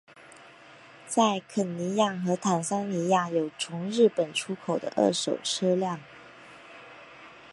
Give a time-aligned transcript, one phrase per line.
[1.05, 5.99] 在肯尼亚和坦桑尼亚有从日本出口的二手车辆。